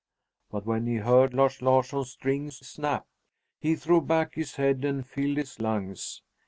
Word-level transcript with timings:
But 0.49 0.65
when 0.65 0.87
he 0.87 0.95
heard 0.95 1.35
Lars 1.35 1.61
Larsson's 1.61 2.09
strings 2.09 2.57
snap, 2.67 3.05
he 3.59 3.75
threw 3.75 4.01
back 4.01 4.33
his 4.33 4.55
head 4.55 4.83
and 4.83 5.05
filled 5.05 5.37
his 5.37 5.59
lungs. 5.59 6.23